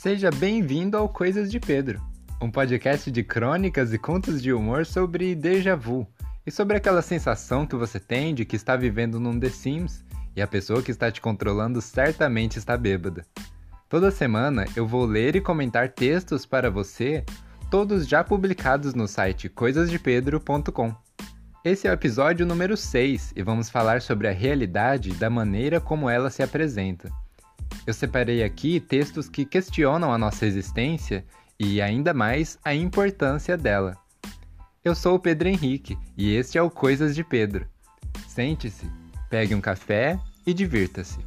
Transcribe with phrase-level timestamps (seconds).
[0.00, 2.00] Seja bem-vindo ao Coisas de Pedro,
[2.40, 6.06] um podcast de crônicas e contos de humor sobre déjà vu
[6.46, 10.02] e sobre aquela sensação que você tem de que está vivendo num The Sims
[10.34, 13.26] e a pessoa que está te controlando certamente está bêbada.
[13.90, 17.22] Toda semana eu vou ler e comentar textos para você,
[17.70, 20.94] todos já publicados no site coisasdepedro.com.
[21.62, 26.08] Esse é o episódio número 6 e vamos falar sobre a realidade da maneira como
[26.08, 27.12] ela se apresenta.
[27.90, 31.24] Eu separei aqui textos que questionam a nossa existência
[31.58, 33.96] e, ainda mais, a importância dela.
[34.84, 37.66] Eu sou o Pedro Henrique e este é o Coisas de Pedro.
[38.28, 38.88] Sente-se,
[39.28, 41.18] pegue um café e divirta-se.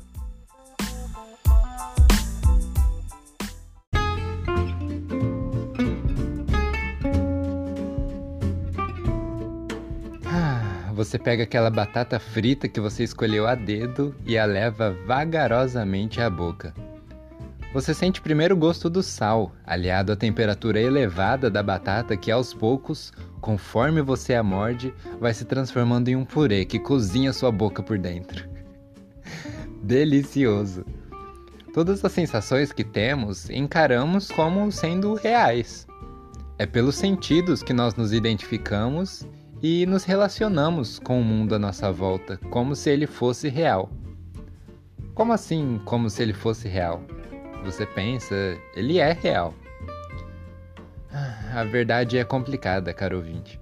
[11.03, 16.29] Você pega aquela batata frita que você escolheu a dedo e a leva vagarosamente à
[16.29, 16.73] boca.
[17.73, 22.53] Você sente primeiro o gosto do sal, aliado à temperatura elevada da batata que aos
[22.53, 27.83] poucos, conforme você a morde, vai se transformando em um purê que cozinha sua boca
[27.83, 28.47] por dentro.
[29.83, 30.85] Delicioso!
[31.73, 35.85] Todas as sensações que temos encaramos como sendo reais.
[36.57, 39.27] É pelos sentidos que nós nos identificamos
[39.63, 43.89] e nos relacionamos com o mundo à nossa volta como se ele fosse real.
[45.15, 47.01] Como assim, como se ele fosse real?
[47.63, 48.35] Você pensa,
[48.75, 49.53] ele é real.
[51.13, 53.57] Ah, a verdade é complicada, caro ouvinte.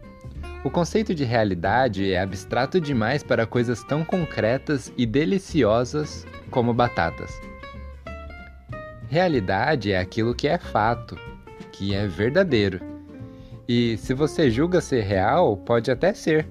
[0.63, 7.31] O conceito de realidade é abstrato demais para coisas tão concretas e deliciosas como batatas.
[9.07, 11.15] Realidade é aquilo que é fato,
[11.71, 12.90] que é verdadeiro
[13.73, 16.45] e se você julga ser real, pode até ser.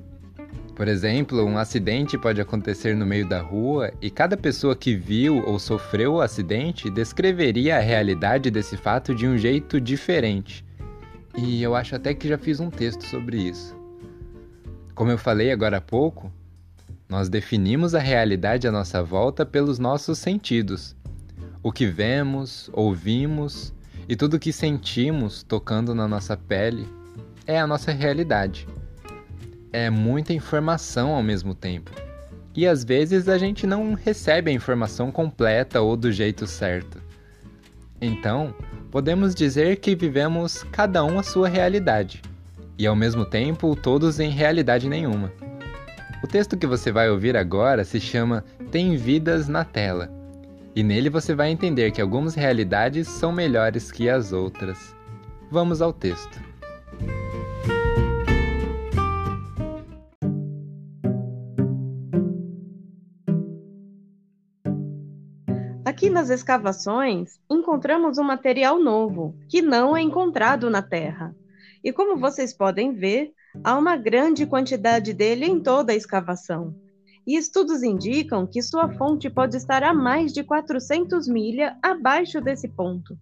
[0.75, 5.45] Por exemplo, um acidente pode acontecer no meio da rua e cada pessoa que viu
[5.47, 10.65] ou sofreu o acidente descreveria a realidade desse fato de um jeito diferente.
[11.37, 13.77] E eu acho até que já fiz um texto sobre isso.
[14.95, 16.33] Como eu falei agora há pouco,
[17.07, 20.97] nós definimos a realidade à nossa volta pelos nossos sentidos.
[21.63, 23.75] O que vemos, ouvimos
[24.09, 26.89] e tudo o que sentimos tocando na nossa pele
[27.51, 28.69] é a nossa realidade.
[29.73, 31.91] É muita informação ao mesmo tempo.
[32.55, 37.03] E às vezes a gente não recebe a informação completa ou do jeito certo.
[38.01, 38.55] Então,
[38.91, 42.23] podemos dizer que vivemos cada um a sua realidade,
[42.79, 45.33] e ao mesmo tempo todos em realidade nenhuma.
[46.23, 50.11] O texto que você vai ouvir agora se chama Tem Vidas na Tela,
[50.75, 54.95] e nele você vai entender que algumas realidades são melhores que as outras.
[55.51, 56.50] Vamos ao texto.
[66.21, 71.35] Nas escavações, encontramos um material novo, que não é encontrado na Terra.
[71.83, 73.33] E como vocês podem ver,
[73.65, 76.75] há uma grande quantidade dele em toda a escavação.
[77.27, 82.69] E estudos indicam que sua fonte pode estar a mais de 400 milhas abaixo desse
[82.69, 83.19] ponto.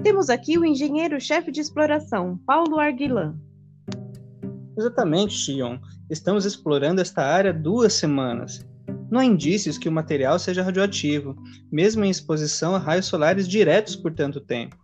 [0.00, 3.34] Temos aqui o engenheiro-chefe de exploração, Paulo Arguilan.
[4.78, 5.76] Exatamente, Xion.
[6.08, 8.64] Estamos explorando esta área duas semanas
[9.10, 11.34] não há indícios que o material seja radioativo,
[11.70, 14.76] mesmo em exposição a raios solares diretos por tanto tempo.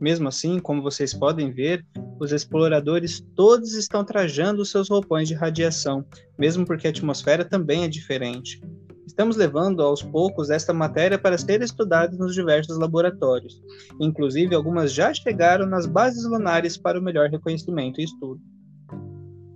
[0.00, 1.84] Mesmo assim, como vocês podem ver,
[2.20, 6.04] os exploradores todos estão trajando seus roupões de radiação,
[6.38, 8.60] mesmo porque a atmosfera também é diferente.
[9.06, 13.60] Estamos levando aos poucos esta matéria para ser estudada nos diversos laboratórios.
[14.00, 18.40] Inclusive, algumas já chegaram nas bases lunares para o melhor reconhecimento e estudo.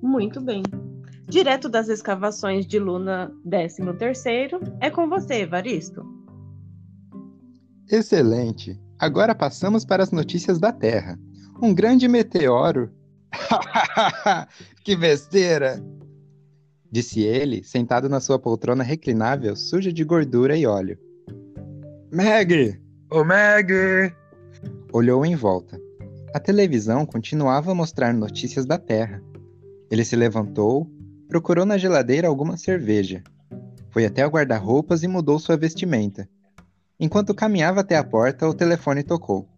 [0.02, 0.62] Muito bem
[1.28, 4.76] direto das escavações de Luna 13º.
[4.80, 6.04] É com você, Evaristo.
[7.90, 8.78] Excelente.
[8.98, 11.18] Agora passamos para as notícias da Terra.
[11.60, 12.90] Um grande meteoro.
[14.84, 15.82] que besteira!
[16.90, 20.98] Disse ele, sentado na sua poltrona reclinável, suja de gordura e óleo.
[22.10, 22.80] Meg!
[23.10, 24.14] Ô oh, Meg!
[24.92, 25.78] Olhou em volta.
[26.34, 29.22] A televisão continuava a mostrar notícias da Terra.
[29.90, 30.90] Ele se levantou,
[31.28, 33.22] Procurou na geladeira alguma cerveja.
[33.90, 36.28] Foi até o guarda-roupas e mudou sua vestimenta.
[36.98, 39.48] Enquanto caminhava até a porta, o telefone tocou.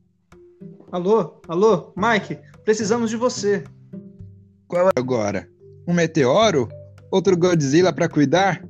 [0.91, 3.65] Alô, alô, Mike, precisamos de você.
[4.67, 5.49] Qual é agora?
[5.87, 6.69] Um meteoro?
[7.11, 8.67] Outro Godzilla para cuidar?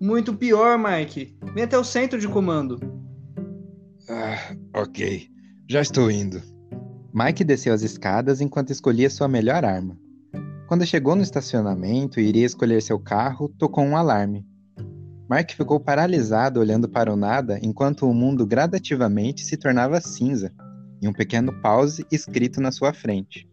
[0.00, 1.36] Muito pior, Mike.
[1.54, 2.78] Vem até o centro de comando.
[4.08, 5.28] Ah, ok.
[5.68, 6.42] Já estou indo.
[7.12, 9.96] Mike desceu as escadas enquanto escolhia sua melhor arma.
[10.66, 14.46] Quando chegou no estacionamento e iria escolher seu carro, tocou um alarme.
[15.28, 20.52] Mark ficou paralisado olhando para o nada enquanto o mundo gradativamente se tornava cinza,
[21.02, 23.46] e um pequeno pause escrito na sua frente.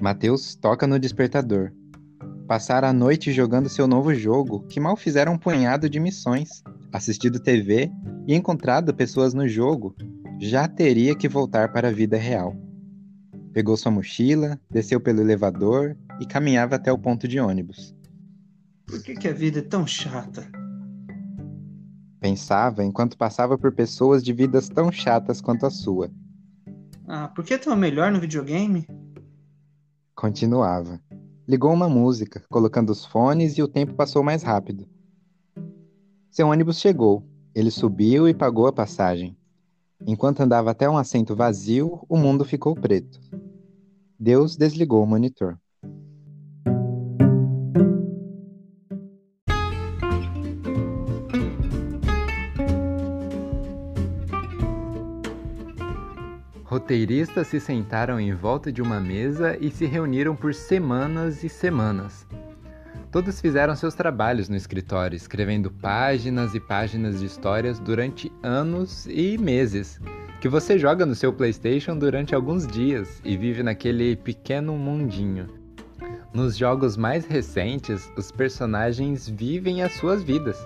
[0.00, 1.70] Mateus toca no despertador.
[2.46, 7.40] Passar a noite jogando seu novo jogo, que mal fizeram um punhado de missões, assistido
[7.40, 7.90] TV
[8.26, 9.94] e encontrado pessoas no jogo,
[10.40, 12.56] já teria que voltar para a vida real.
[13.52, 17.94] Pegou sua mochila, desceu pelo elevador e caminhava até o ponto de ônibus.
[18.86, 20.50] Por que, que a vida é tão chata?
[22.18, 26.10] Pensava enquanto passava por pessoas de vidas tão chatas quanto a sua.
[27.06, 28.86] Ah, por que é tão melhor no videogame?
[30.14, 31.00] Continuava.
[31.46, 34.86] Ligou uma música, colocando os fones e o tempo passou mais rápido.
[36.30, 37.26] Seu ônibus chegou.
[37.54, 39.36] Ele subiu e pagou a passagem.
[40.06, 43.20] Enquanto andava até um assento vazio, o mundo ficou preto.
[44.22, 45.58] Deus desligou o monitor.
[56.62, 62.24] Roteiristas se sentaram em volta de uma mesa e se reuniram por semanas e semanas.
[63.10, 69.36] Todos fizeram seus trabalhos no escritório, escrevendo páginas e páginas de histórias durante anos e
[69.36, 70.00] meses,
[70.42, 75.46] que você joga no seu PlayStation durante alguns dias e vive naquele pequeno mundinho.
[76.34, 80.58] Nos jogos mais recentes, os personagens vivem as suas vidas,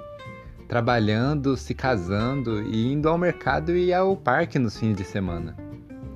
[0.66, 5.54] trabalhando, se casando e indo ao mercado e ao parque nos fins de semana.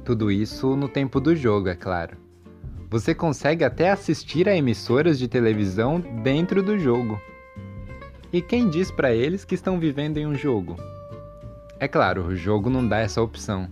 [0.07, 2.17] Tudo isso no tempo do jogo, é claro.
[2.89, 7.21] Você consegue até assistir a emissoras de televisão dentro do jogo.
[8.33, 10.79] E quem diz para eles que estão vivendo em um jogo?
[11.81, 13.67] É claro, o jogo não dá essa opção.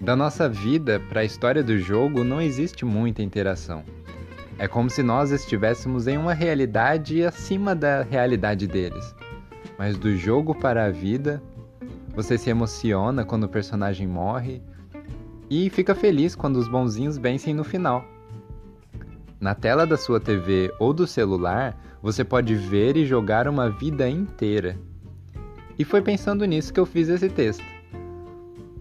[0.00, 3.82] Da nossa vida para a história do jogo não existe muita interação.
[4.56, 9.16] É como se nós estivéssemos em uma realidade acima da realidade deles.
[9.76, 11.42] Mas do jogo para a vida,
[12.14, 14.62] você se emociona quando o personagem morre
[15.50, 18.04] e fica feliz quando os bonzinhos vencem no final.
[19.40, 24.08] Na tela da sua TV ou do celular, você pode ver e jogar uma vida
[24.08, 24.78] inteira.
[25.80, 27.64] E foi pensando nisso que eu fiz esse texto.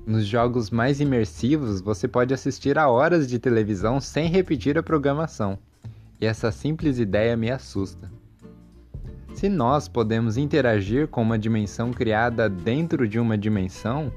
[0.05, 5.57] Nos jogos mais imersivos, você pode assistir a horas de televisão sem repetir a programação.
[6.19, 8.11] E essa simples ideia me assusta.
[9.33, 14.11] Se nós podemos interagir com uma dimensão criada dentro de uma dimensão,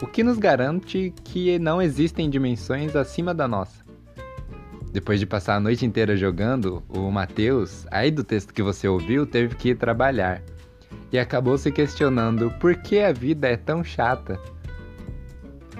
[0.00, 3.84] o que nos garante que não existem dimensões acima da nossa?
[4.90, 9.26] Depois de passar a noite inteira jogando, o Matheus, aí do texto que você ouviu,
[9.26, 10.40] teve que ir trabalhar.
[11.12, 14.38] E acabou se questionando por que a vida é tão chata.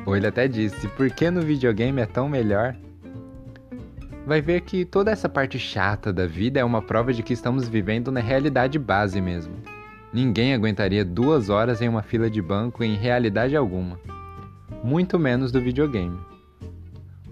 [0.05, 2.77] Ou ele até disse, por que no videogame é tão melhor?
[4.27, 7.69] Vai ver que toda essa parte chata da vida é uma prova de que estamos
[7.69, 9.55] vivendo na realidade base mesmo.
[10.13, 14.01] Ninguém aguentaria duas horas em uma fila de banco em realidade alguma.
[14.83, 16.19] Muito menos do videogame.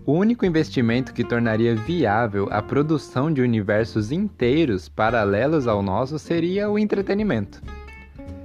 [0.06, 6.68] O único investimento que tornaria viável a produção de universos inteiros paralelos ao nosso seria
[6.68, 7.62] o entretenimento.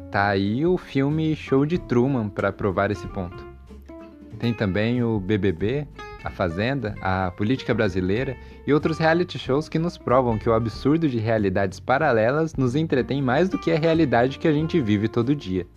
[0.09, 3.45] Tá aí o filme Show de Truman para provar esse ponto.
[4.39, 5.85] Tem também o BBB,
[6.23, 11.09] a Fazenda, a política brasileira e outros reality shows que nos provam que o absurdo
[11.09, 15.35] de realidades paralelas nos entretém mais do que a realidade que a gente vive todo
[15.35, 15.67] dia.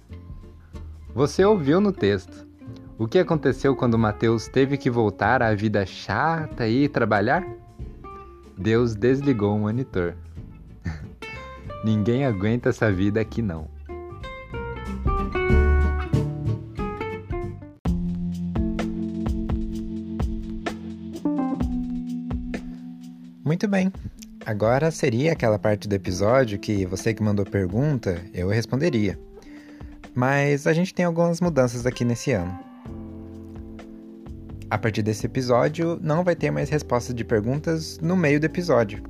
[1.13, 2.52] Você ouviu no texto.
[3.03, 7.45] O que aconteceu quando Mateus teve que voltar à vida chata e trabalhar?
[8.57, 10.15] Deus desligou o monitor.
[11.85, 13.69] Ninguém aguenta essa vida aqui não.
[23.45, 23.93] Muito bem.
[24.47, 29.19] Agora seria aquela parte do episódio que você que mandou pergunta, eu responderia.
[30.15, 32.72] Mas a gente tem algumas mudanças aqui nesse ano.
[34.73, 39.03] A partir desse episódio, não vai ter mais resposta de perguntas no meio do episódio.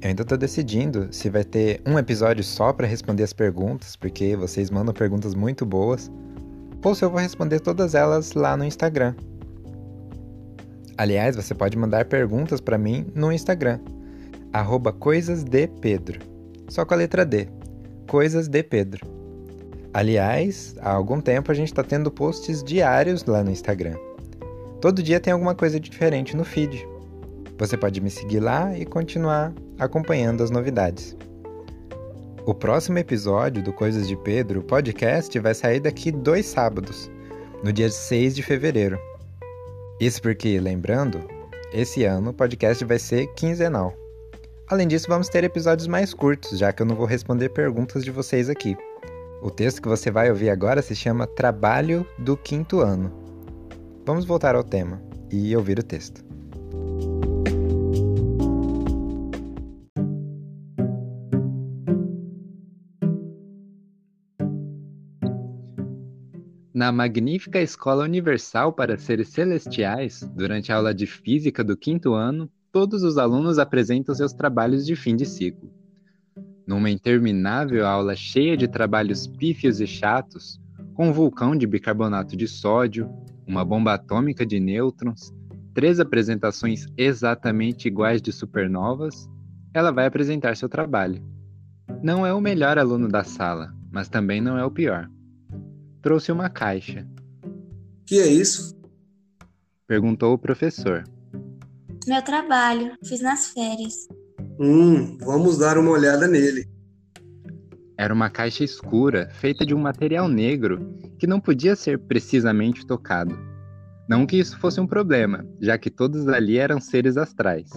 [0.00, 4.34] Eu ainda estou decidindo se vai ter um episódio só para responder as perguntas, porque
[4.34, 6.10] vocês mandam perguntas muito boas,
[6.82, 9.14] ou se eu vou responder todas elas lá no Instagram.
[10.96, 13.80] Aliás, você pode mandar perguntas para mim no Instagram,
[14.98, 16.20] coisasdepedro,
[16.70, 17.48] só com a letra D,
[18.08, 19.06] Coisas de Pedro.
[19.92, 23.98] Aliás, há algum tempo a gente está tendo posts diários lá no Instagram.
[24.80, 26.86] Todo dia tem alguma coisa diferente no feed.
[27.58, 31.16] Você pode me seguir lá e continuar acompanhando as novidades.
[32.46, 37.10] O próximo episódio do Coisas de Pedro podcast vai sair daqui dois sábados,
[37.62, 38.98] no dia 6 de fevereiro.
[39.98, 41.26] Isso porque, lembrando,
[41.72, 43.94] esse ano o podcast vai ser quinzenal.
[44.68, 48.10] Além disso, vamos ter episódios mais curtos, já que eu não vou responder perguntas de
[48.10, 48.76] vocês aqui.
[49.40, 53.23] O texto que você vai ouvir agora se chama Trabalho do Quinto Ano.
[54.06, 55.00] Vamos voltar ao tema
[55.32, 56.22] e ouvir o texto.
[66.74, 72.50] Na magnífica Escola Universal para Seres Celestiais, durante a aula de Física do quinto ano,
[72.70, 75.72] todos os alunos apresentam seus trabalhos de fim de ciclo.
[76.66, 80.60] Numa interminável aula cheia de trabalhos pífios e chatos,
[80.92, 83.10] com um vulcão de bicarbonato de sódio,
[83.46, 85.32] uma bomba atômica de nêutrons,
[85.74, 89.28] três apresentações exatamente iguais de supernovas,
[89.72, 91.22] ela vai apresentar seu trabalho.
[92.02, 95.10] Não é o melhor aluno da sala, mas também não é o pior.
[96.00, 97.06] Trouxe uma caixa.
[98.06, 98.76] Que é isso?
[99.86, 101.04] Perguntou o professor.
[102.06, 104.06] Meu trabalho, fiz nas férias.
[104.60, 106.68] Hum, vamos dar uma olhada nele.
[107.96, 113.38] Era uma caixa escura, feita de um material negro, que não podia ser precisamente tocado.
[114.08, 117.70] Não que isso fosse um problema, já que todos ali eram seres astrais.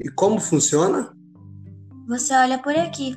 [0.00, 1.12] E como funciona?
[2.08, 3.16] Você olha por aqui.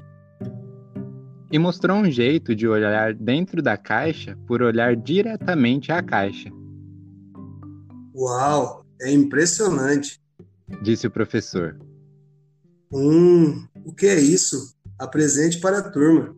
[1.52, 6.50] E mostrou um jeito de olhar dentro da caixa por olhar diretamente à caixa.
[8.16, 10.20] Uau, é impressionante
[10.82, 11.78] disse o professor.
[12.92, 14.75] Hum, o que é isso?
[14.98, 16.34] Apresente para a turma.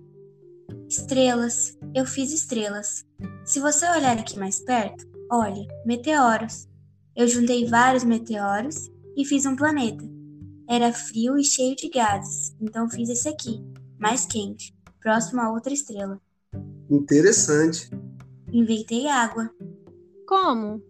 [0.89, 1.77] Estrelas.
[1.93, 3.05] Eu fiz estrelas.
[3.45, 6.67] Se você olhar aqui mais perto, olhe, meteoros.
[7.15, 10.03] Eu juntei vários meteoros e fiz um planeta.
[10.67, 13.63] Era frio e cheio de gases, então fiz esse aqui,
[13.97, 16.19] mais quente, próximo a outra estrela.
[16.89, 17.89] Interessante.
[18.51, 19.49] Inventei água.
[20.27, 20.81] Como?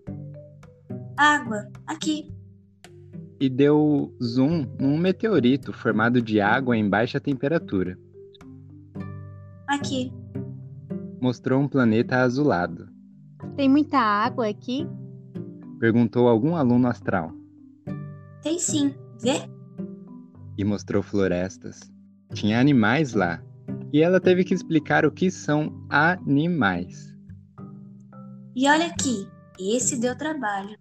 [1.15, 2.31] Água, aqui
[3.39, 7.97] e deu zoom num meteorito formado de água em baixa temperatura.
[9.67, 10.11] Aqui.
[11.21, 12.87] Mostrou um planeta azulado.
[13.55, 14.87] Tem muita água aqui?
[15.79, 17.31] Perguntou algum aluno astral.
[18.41, 19.49] Tem sim, vê?
[20.57, 21.91] E mostrou florestas.
[22.33, 23.41] Tinha animais lá.
[23.91, 27.15] E ela teve que explicar o que são animais.
[28.55, 29.27] E olha aqui,
[29.59, 30.77] esse deu trabalho.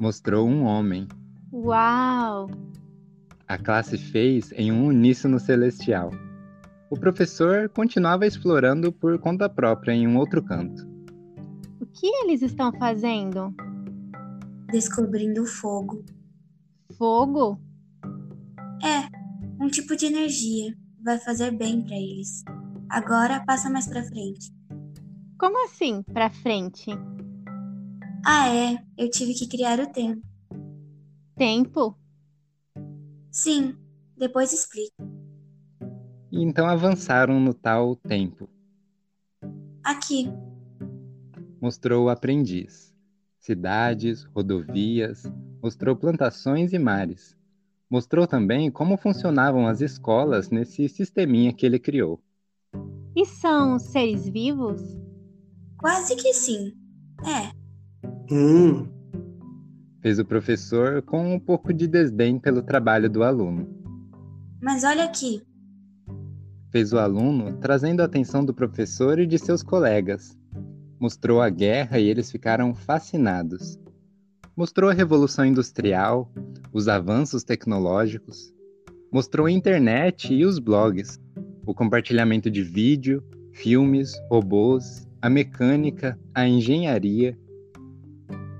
[0.00, 1.06] Mostrou um homem
[1.52, 2.48] Uau!
[3.48, 6.12] A classe fez em um uníssono celestial.
[6.88, 10.88] O professor continuava explorando por conta própria em um outro canto.
[11.80, 13.52] O que eles estão fazendo?
[14.70, 16.04] Descobrindo o fogo.
[16.96, 17.60] Fogo?
[18.84, 19.08] É,
[19.60, 20.72] um tipo de energia.
[21.02, 22.44] Vai fazer bem para eles.
[22.88, 24.52] Agora passa mais para frente.
[25.36, 26.90] Como assim, para frente?
[28.24, 28.78] Ah, é.
[28.96, 30.29] Eu tive que criar o tempo
[31.40, 31.96] tempo?
[33.30, 33.74] Sim,
[34.14, 34.94] depois explico.
[36.30, 38.46] E então avançaram no tal tempo.
[39.82, 40.30] Aqui.
[41.58, 42.94] Mostrou o aprendiz.
[43.38, 45.22] Cidades, rodovias,
[45.62, 47.34] mostrou plantações e mares.
[47.88, 52.20] Mostrou também como funcionavam as escolas nesse sisteminha que ele criou.
[53.16, 54.82] E são seres vivos?
[55.78, 56.74] Quase que sim.
[57.24, 57.50] É.
[58.30, 58.99] Hum,
[60.00, 63.68] fez o professor com um pouco de desdém pelo trabalho do aluno.
[64.60, 65.42] Mas olha aqui.
[66.70, 70.38] Fez o aluno trazendo a atenção do professor e de seus colegas.
[70.98, 73.78] Mostrou a guerra e eles ficaram fascinados.
[74.56, 76.30] Mostrou a revolução industrial,
[76.72, 78.52] os avanços tecnológicos.
[79.12, 81.18] Mostrou a internet e os blogs,
[81.66, 87.36] o compartilhamento de vídeo, filmes, robôs, a mecânica, a engenharia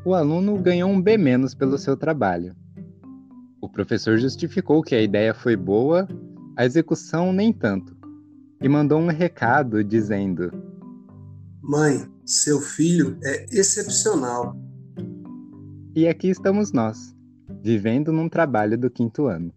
[0.04, 1.18] o aluno ganhou um B-
[1.54, 2.54] pelo seu trabalho.
[3.60, 6.08] O professor justificou que a ideia foi boa,
[6.56, 7.96] a execução nem tanto,
[8.62, 10.50] e mandou um recado dizendo:
[11.62, 14.56] Mãe, seu filho é excepcional.
[15.94, 17.14] E aqui estamos nós,
[17.62, 19.52] vivendo num trabalho do quinto ano.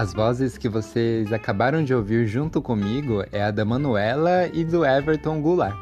[0.00, 4.82] As vozes que vocês acabaram de ouvir junto comigo é a da Manuela e do
[4.82, 5.76] Everton Goulart.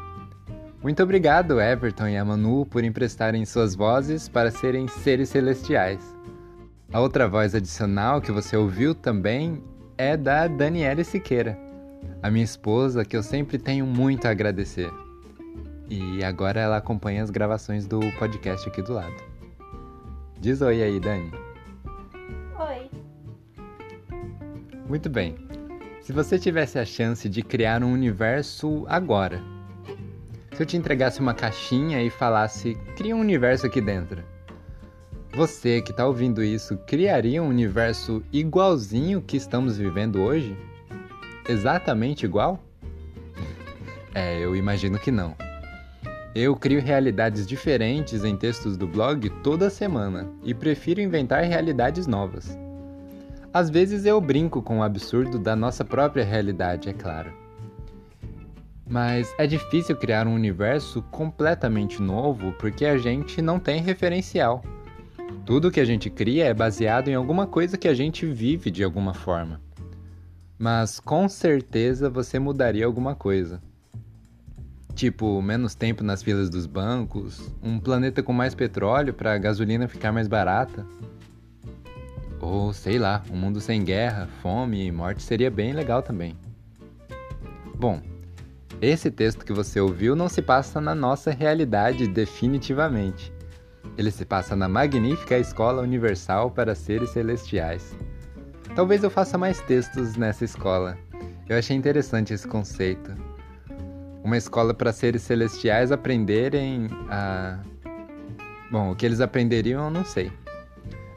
[0.83, 6.01] Muito obrigado, Everton e a Manu, por emprestarem suas vozes para serem seres celestiais.
[6.91, 9.63] A outra voz adicional que você ouviu também
[9.97, 11.57] é da Daniela Siqueira,
[12.21, 14.91] a minha esposa, que eu sempre tenho muito a agradecer.
[15.89, 19.15] E agora ela acompanha as gravações do podcast aqui do lado.
[20.41, 21.48] Diz oi aí, Dani.
[24.89, 25.35] Muito bem.
[26.01, 29.39] Se você tivesse a chance de criar um universo agora,
[30.51, 34.21] Se eu te entregasse uma caixinha e falasse, cria um universo aqui dentro.
[35.33, 40.57] Você que está ouvindo isso, criaria um universo igualzinho que estamos vivendo hoje?
[41.47, 42.61] Exatamente igual?
[44.15, 45.35] É, eu imagino que não.
[46.33, 52.57] Eu crio realidades diferentes em textos do blog toda semana e prefiro inventar realidades novas.
[53.53, 57.33] Às vezes eu brinco com o absurdo da nossa própria realidade, é claro.
[58.87, 64.61] Mas é difícil criar um universo completamente novo porque a gente não tem referencial.
[65.45, 68.83] Tudo que a gente cria é baseado em alguma coisa que a gente vive de
[68.83, 69.59] alguma forma.
[70.57, 73.61] Mas com certeza você mudaria alguma coisa.
[74.93, 79.87] Tipo, menos tempo nas filas dos bancos, um planeta com mais petróleo para a gasolina
[79.87, 80.85] ficar mais barata.
[82.49, 86.35] Ou sei lá, um mundo sem guerra, fome e morte seria bem legal também.
[87.75, 88.01] Bom,
[88.81, 93.31] esse texto que você ouviu não se passa na nossa realidade definitivamente.
[93.95, 97.95] Ele se passa na magnífica Escola Universal para Seres Celestiais.
[98.75, 100.97] Talvez eu faça mais textos nessa escola.
[101.47, 103.13] Eu achei interessante esse conceito.
[104.23, 107.59] Uma escola para seres celestiais aprenderem a.
[108.71, 110.31] Bom, o que eles aprenderiam eu não sei.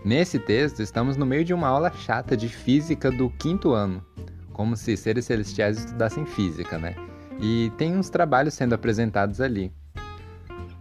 [0.04, 4.04] Nesse texto, estamos no meio de uma aula chata de física do quinto ano,
[4.52, 6.96] como se seres celestiais estudassem física, né?
[7.40, 9.72] E tem uns trabalhos sendo apresentados ali.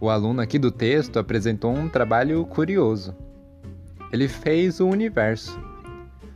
[0.00, 3.14] O aluno aqui do texto apresentou um trabalho curioso.
[4.12, 5.56] Ele fez o universo.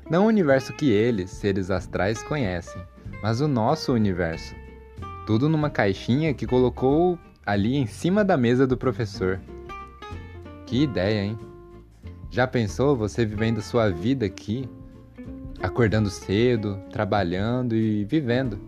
[0.09, 2.81] Não o universo que eles, seres astrais, conhecem,
[3.21, 4.55] mas o nosso universo.
[5.27, 9.41] Tudo numa caixinha que colocou ali em cima da mesa do professor.
[10.65, 11.56] Que ideia, hein?
[12.31, 14.69] Já pensou você vivendo sua vida aqui,
[15.63, 18.59] acordando cedo, trabalhando e vivendo?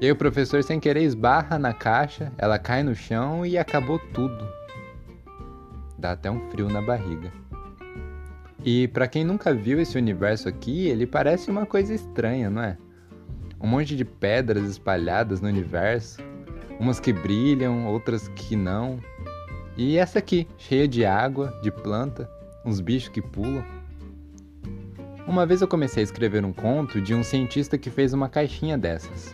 [0.00, 3.98] E aí o professor sem querer esbarra na caixa, ela cai no chão e acabou
[3.98, 4.46] tudo.
[5.98, 7.32] Dá até um frio na barriga.
[8.64, 12.76] E para quem nunca viu esse universo aqui, ele parece uma coisa estranha, não é?
[13.60, 16.22] Um monte de pedras espalhadas no universo,
[16.78, 19.00] umas que brilham, outras que não.
[19.76, 22.30] E essa aqui, cheia de água, de planta,
[22.68, 23.64] uns bichos que pulam.
[25.26, 28.76] Uma vez eu comecei a escrever um conto de um cientista que fez uma caixinha
[28.76, 29.32] dessas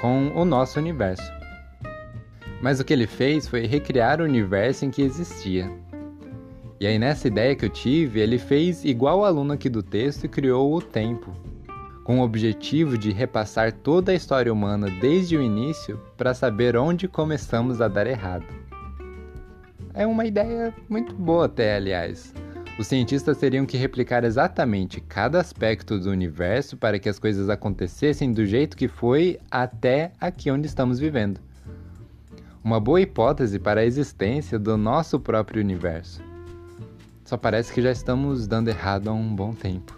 [0.00, 1.30] com o nosso universo.
[2.62, 5.70] Mas o que ele fez foi recriar o universo em que existia.
[6.78, 10.24] E aí, nessa ideia que eu tive, ele fez igual o aluno aqui do texto
[10.24, 11.30] e criou o tempo,
[12.04, 17.06] com o objetivo de repassar toda a história humana desde o início para saber onde
[17.06, 18.46] começamos a dar errado.
[19.92, 22.32] É uma ideia muito boa, até, aliás.
[22.80, 28.32] Os cientistas teriam que replicar exatamente cada aspecto do universo para que as coisas acontecessem
[28.32, 31.42] do jeito que foi até aqui onde estamos vivendo.
[32.64, 36.22] Uma boa hipótese para a existência do nosso próprio universo.
[37.22, 39.94] Só parece que já estamos dando errado há um bom tempo.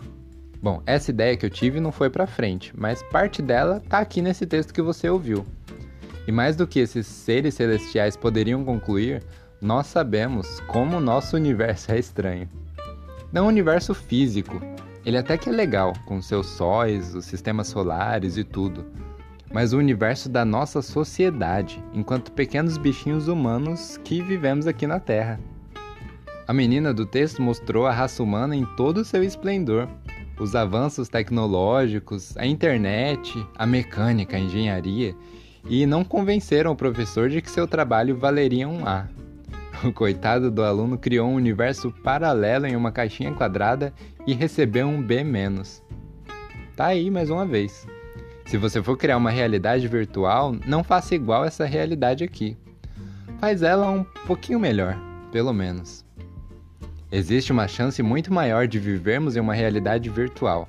[0.60, 4.20] Bom, essa ideia que eu tive não foi para frente, mas parte dela está aqui
[4.20, 5.46] nesse texto que você ouviu.
[6.26, 9.22] E mais do que esses seres celestiais poderiam concluir,
[9.60, 12.48] nós sabemos como o nosso universo é estranho.
[13.32, 14.60] Não o universo físico.
[15.06, 18.84] Ele até que é legal, com seus sóis, os sistemas solares e tudo.
[19.50, 25.40] Mas o universo da nossa sociedade, enquanto pequenos bichinhos humanos que vivemos aqui na Terra.
[26.46, 29.88] A menina do texto mostrou a raça humana em todo o seu esplendor.
[30.38, 35.14] Os avanços tecnológicos, a internet, a mecânica, a engenharia,
[35.66, 39.06] e não convenceram o professor de que seu trabalho valeria um A.
[39.84, 43.92] O coitado do aluno criou um universo paralelo em uma caixinha quadrada
[44.26, 45.24] e recebeu um B-.
[46.76, 47.86] Tá aí mais uma vez.
[48.46, 52.56] Se você for criar uma realidade virtual, não faça igual essa realidade aqui.
[53.38, 54.96] Faz ela um pouquinho melhor,
[55.32, 56.04] pelo menos.
[57.10, 60.66] Existe uma chance muito maior de vivermos em uma realidade virtual.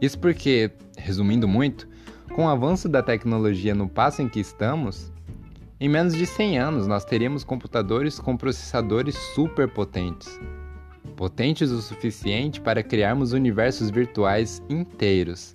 [0.00, 1.88] Isso porque, resumindo muito,
[2.34, 5.12] com o avanço da tecnologia no passo em que estamos,
[5.78, 10.40] em menos de 100 anos, nós teríamos computadores com processadores super potentes.
[11.14, 15.54] Potentes o suficiente para criarmos universos virtuais inteiros.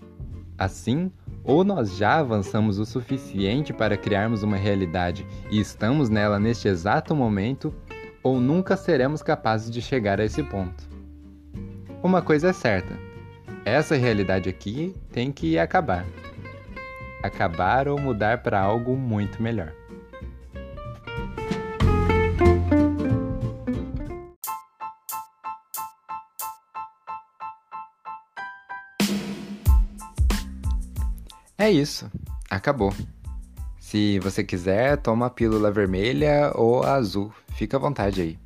[0.59, 1.11] Assim,
[1.43, 7.15] ou nós já avançamos o suficiente para criarmos uma realidade e estamos nela neste exato
[7.15, 7.73] momento,
[8.21, 10.87] ou nunca seremos capazes de chegar a esse ponto.
[12.03, 12.95] Uma coisa é certa:
[13.65, 16.05] essa realidade aqui tem que acabar.
[17.23, 19.80] Acabar ou mudar para algo muito melhor.
[31.61, 32.09] É isso,
[32.49, 32.91] acabou.
[33.79, 38.39] Se você quiser, toma a pílula vermelha ou a azul, fica à vontade aí.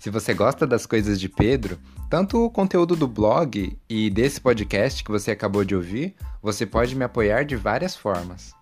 [0.00, 5.04] Se você gosta das coisas de Pedro, tanto o conteúdo do blog e desse podcast
[5.04, 8.52] que você acabou de ouvir, você pode me apoiar de várias formas.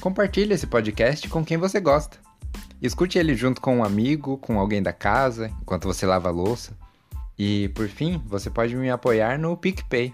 [0.00, 2.18] Compartilhe esse podcast com quem você gosta.
[2.82, 6.76] Escute ele junto com um amigo, com alguém da casa, enquanto você lava a louça.
[7.38, 10.12] E, por fim, você pode me apoiar no PicPay.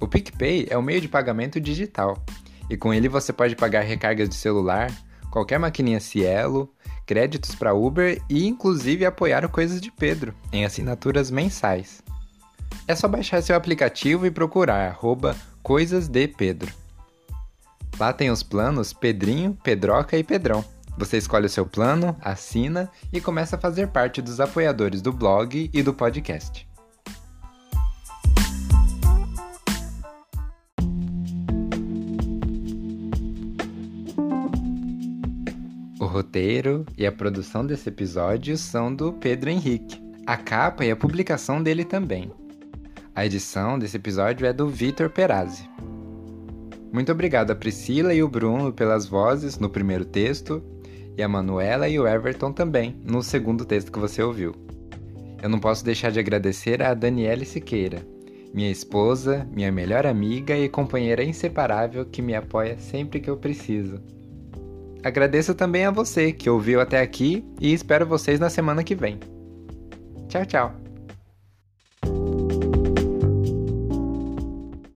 [0.00, 2.22] O PicPay é o meio de pagamento digital,
[2.70, 4.92] e com ele você pode pagar recargas de celular,
[5.30, 6.72] qualquer maquininha Cielo,
[7.04, 12.02] créditos para Uber e inclusive apoiar o Coisas de Pedro em assinaturas mensais.
[12.86, 16.72] É só baixar seu aplicativo e procurar arroba Coisas de Pedro.
[17.98, 20.64] Lá tem os planos Pedrinho, Pedroca e Pedrão.
[20.96, 25.70] Você escolhe o seu plano, assina e começa a fazer parte dos apoiadores do blog
[25.72, 26.67] e do podcast.
[36.08, 40.02] Roteiro e a produção desse episódio são do Pedro Henrique.
[40.26, 42.32] A capa e a publicação dele também.
[43.14, 45.68] A edição desse episódio é do Vitor Perazzi.
[46.92, 50.62] Muito obrigado a Priscila e o Bruno pelas vozes no primeiro texto,
[51.16, 54.54] e a Manuela e o Everton também no segundo texto que você ouviu.
[55.42, 58.06] Eu não posso deixar de agradecer a Daniele Siqueira,
[58.52, 64.00] minha esposa, minha melhor amiga e companheira inseparável que me apoia sempre que eu preciso.
[65.02, 69.18] Agradeço também a você que ouviu até aqui e espero vocês na semana que vem.
[70.28, 70.87] Tchau, tchau!